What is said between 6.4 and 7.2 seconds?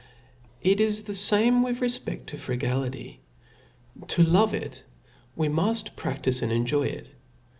and enjoy it.